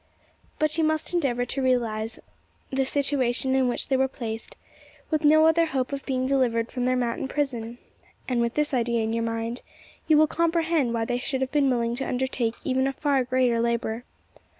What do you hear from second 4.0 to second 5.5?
placed with no